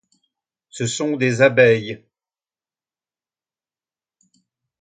[0.71, 2.03] Ce sont des abeilles.